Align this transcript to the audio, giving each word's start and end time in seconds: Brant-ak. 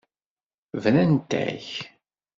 Brant-ak. 0.81 1.69